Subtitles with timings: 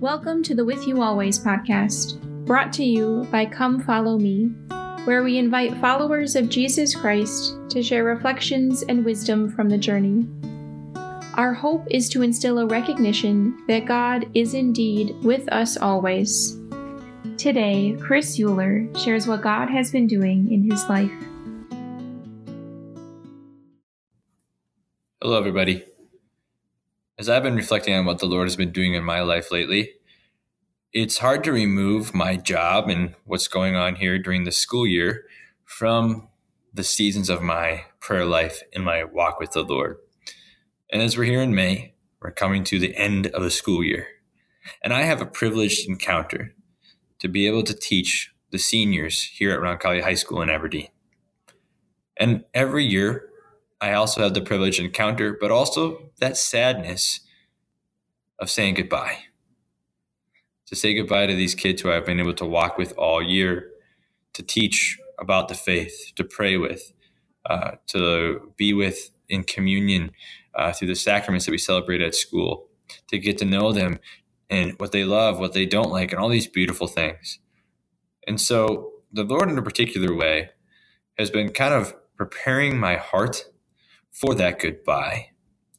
[0.00, 4.46] Welcome to the With You Always podcast, brought to you by Come Follow Me,
[5.04, 10.26] where we invite followers of Jesus Christ to share reflections and wisdom from the journey.
[11.34, 16.58] Our hope is to instill a recognition that God is indeed with us always.
[17.36, 21.12] Today, Chris Euler shares what God has been doing in his life.
[25.20, 25.84] Hello, everybody.
[27.20, 29.92] As I've been reflecting on what the Lord has been doing in my life lately,
[30.90, 35.26] it's hard to remove my job and what's going on here during the school year
[35.66, 36.28] from
[36.72, 39.98] the seasons of my prayer life and my walk with the Lord.
[40.90, 44.06] And as we're here in May, we're coming to the end of the school year.
[44.82, 46.54] And I have a privileged encounter
[47.18, 50.88] to be able to teach the seniors here at Roncalli High School in Aberdeen.
[52.16, 53.29] And every year,
[53.80, 57.20] I also have the privilege to encounter, but also that sadness
[58.38, 59.18] of saying goodbye.
[60.66, 63.70] To say goodbye to these kids who I've been able to walk with all year,
[64.34, 66.92] to teach about the faith, to pray with,
[67.46, 70.12] uh, to be with in communion
[70.54, 72.68] uh, through the sacraments that we celebrate at school,
[73.08, 73.98] to get to know them
[74.48, 77.38] and what they love, what they don't like, and all these beautiful things.
[78.26, 80.50] And so the Lord, in a particular way,
[81.18, 83.46] has been kind of preparing my heart
[84.10, 85.30] for that goodbye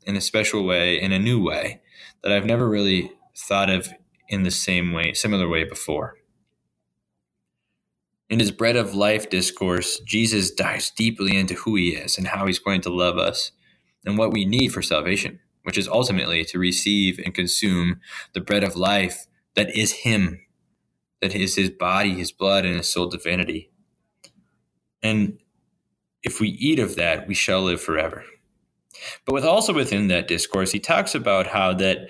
[0.06, 1.82] in a special way, in a new way
[2.24, 3.90] that I've never really thought of
[4.30, 6.16] in the same way, similar way before.
[8.30, 12.48] In his bread of life discourse, Jesus dives deeply into who he is and how
[12.48, 13.52] he's going to love us
[14.06, 18.00] and what we need for salvation, which is ultimately to receive and consume
[18.34, 20.40] the bread of life that is him,
[21.22, 23.70] that is his body, his blood, and his soul divinity.
[25.04, 25.38] And
[26.24, 28.24] if we eat of that, we shall live forever.
[29.26, 32.10] But with also within that discourse, he talks about how that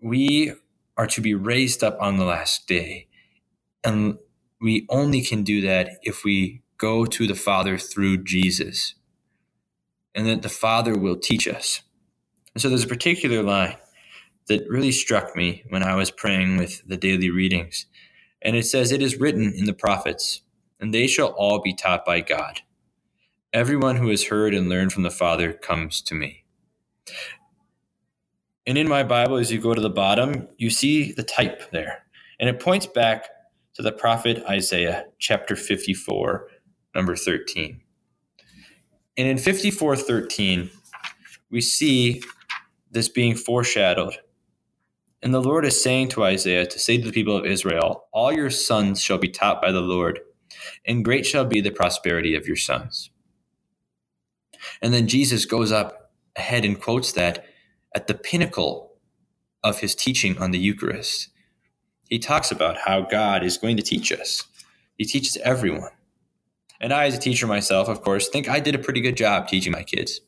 [0.00, 0.52] we
[0.96, 3.08] are to be raised up on the last day.
[3.82, 4.18] And
[4.60, 8.94] we only can do that if we go to the Father through Jesus.
[10.14, 11.82] And that the Father will teach us.
[12.54, 13.76] And so there's a particular line
[14.46, 17.86] that really struck me when I was praying with the daily readings.
[18.42, 20.42] And it says, It is written in the prophets,
[20.78, 22.60] and they shall all be taught by God.
[23.54, 26.42] Everyone who has heard and learned from the Father comes to me.
[28.66, 32.02] And in my Bible, as you go to the bottom, you see the type there.
[32.40, 33.28] And it points back
[33.74, 36.48] to the prophet Isaiah, chapter 54,
[36.96, 37.80] number 13.
[39.16, 40.68] And in 54 13,
[41.48, 42.24] we see
[42.90, 44.16] this being foreshadowed.
[45.22, 48.32] And the Lord is saying to Isaiah to say to the people of Israel, All
[48.32, 50.18] your sons shall be taught by the Lord,
[50.84, 53.10] and great shall be the prosperity of your sons.
[54.82, 57.46] And then Jesus goes up ahead and quotes that
[57.94, 58.92] at the pinnacle
[59.62, 61.28] of his teaching on the Eucharist.
[62.08, 64.44] He talks about how God is going to teach us.
[64.98, 65.90] He teaches everyone.
[66.80, 69.48] And I, as a teacher myself, of course, think I did a pretty good job
[69.48, 70.20] teaching my kids.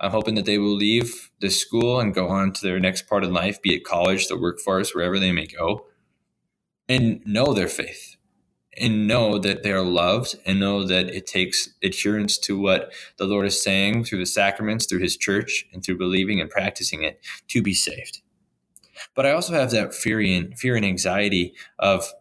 [0.00, 3.24] I'm hoping that they will leave the school and go on to their next part
[3.24, 5.86] of life, be it college, the workforce, wherever they may go,
[6.88, 8.17] and know their faith
[8.80, 13.26] and know that they are loved and know that it takes adherence to what the
[13.26, 17.20] Lord is saying through the sacraments, through his church, and through believing and practicing it
[17.48, 18.22] to be saved.
[19.14, 22.12] But I also have that fear and fear and anxiety of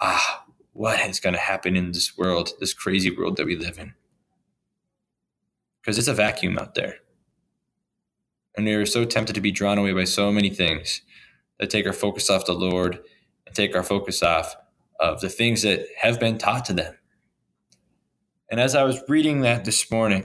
[0.00, 3.78] ah, what is going to happen in this world, this crazy world that we live
[3.78, 3.94] in?
[5.80, 6.96] Because it's a vacuum out there.
[8.56, 11.02] And we are so tempted to be drawn away by so many things
[11.58, 13.00] that take our focus off the Lord
[13.46, 14.56] and take our focus off
[15.00, 16.94] of the things that have been taught to them.
[18.50, 20.24] And as I was reading that this morning,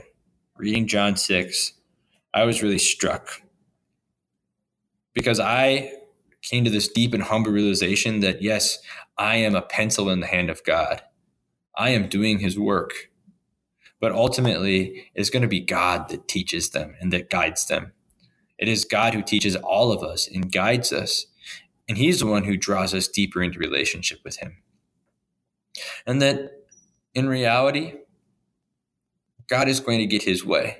[0.56, 1.72] reading John 6,
[2.34, 3.42] I was really struck
[5.14, 5.92] because I
[6.42, 8.78] came to this deep and humble realization that yes,
[9.18, 11.02] I am a pencil in the hand of God.
[11.76, 13.10] I am doing his work.
[14.00, 17.92] But ultimately, it's going to be God that teaches them and that guides them.
[18.58, 21.26] It is God who teaches all of us and guides us.
[21.88, 24.62] And he's the one who draws us deeper into relationship with him.
[26.06, 26.52] And that
[27.14, 27.94] in reality,
[29.48, 30.78] God is going to get his way,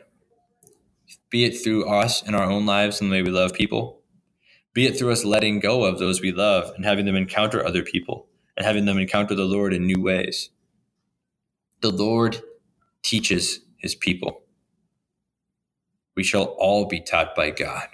[1.30, 4.00] be it through us in our own lives and the way we love people,
[4.74, 7.82] be it through us letting go of those we love and having them encounter other
[7.82, 8.26] people
[8.56, 10.50] and having them encounter the Lord in new ways.
[11.82, 12.42] The Lord
[13.02, 14.42] teaches his people.
[16.16, 17.88] We shall all be taught by God.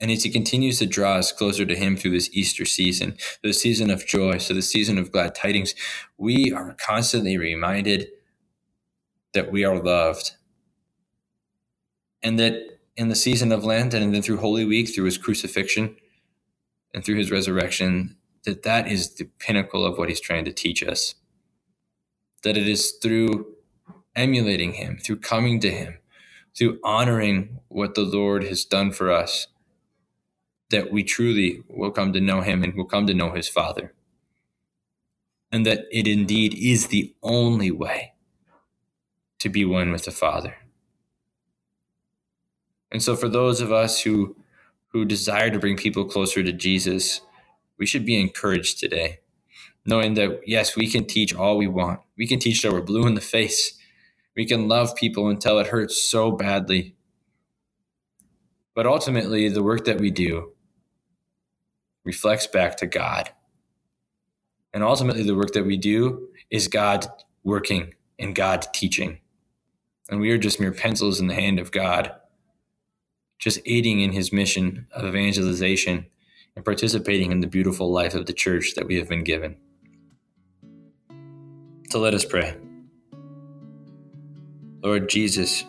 [0.00, 3.52] And as he continues to draw us closer to him through this Easter season, the
[3.52, 5.74] season of joy, so the season of glad tidings,
[6.18, 8.08] we are constantly reminded
[9.32, 10.32] that we are loved.
[12.22, 15.96] And that in the season of Lent and then through Holy Week, through his crucifixion
[16.92, 20.82] and through his resurrection, that that is the pinnacle of what he's trying to teach
[20.82, 21.14] us.
[22.42, 23.54] That it is through
[24.14, 25.98] emulating him, through coming to him,
[26.56, 29.46] through honoring what the Lord has done for us,
[30.70, 33.94] that we truly will come to know him and will come to know his Father.
[35.52, 38.14] And that it indeed is the only way
[39.38, 40.56] to be one with the Father.
[42.90, 44.36] And so for those of us who
[44.88, 47.20] who desire to bring people closer to Jesus,
[47.78, 49.18] we should be encouraged today,
[49.84, 52.00] knowing that yes, we can teach all we want.
[52.16, 53.74] We can teach that we're blue in the face.
[54.34, 56.94] We can love people until it hurts so badly.
[58.74, 60.52] But ultimately, the work that we do
[62.06, 63.28] reflects back to God.
[64.72, 67.06] And ultimately, the work that we do is God
[67.44, 69.20] working and God teaching.
[70.08, 72.12] And we are just mere pencils in the hand of God
[73.38, 76.06] just aiding in his mission of evangelization
[76.54, 79.56] and participating in the beautiful life of the church that we have been given.
[81.90, 82.56] So let us pray.
[84.82, 85.64] Lord Jesus,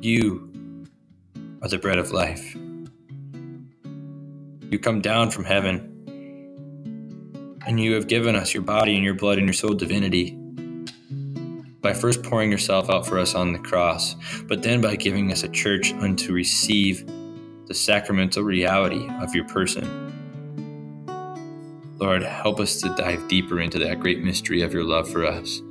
[0.00, 0.86] you
[1.62, 2.56] are the bread of life.
[4.70, 6.04] You come down from heaven,
[7.66, 10.38] and you have given us your body and your blood and your soul divinity
[11.80, 15.42] by first pouring yourself out for us on the cross, but then by giving us
[15.44, 17.06] a church unto receive
[17.66, 20.12] the sacramental reality of your person.
[21.98, 25.62] Lord, help us to dive deeper into that great mystery of your love for us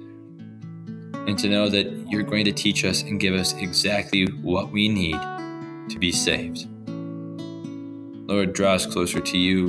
[1.28, 4.90] and to know that you're going to teach us and give us exactly what we
[4.90, 5.20] need
[5.90, 6.68] to be saved.
[8.28, 9.68] Lord, draw us closer to you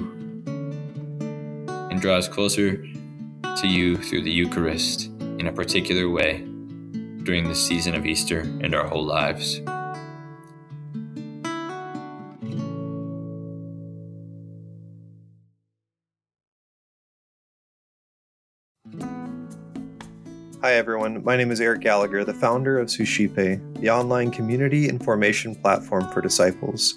[1.90, 2.78] and draw us closer
[3.56, 5.04] to you through the Eucharist
[5.38, 6.38] in a particular way
[7.22, 9.60] during the season of Easter and our whole lives.
[20.60, 21.22] Hi, everyone.
[21.22, 26.12] My name is Eric Gallagher, the founder of Suscipe, the online community and formation platform
[26.12, 26.96] for disciples.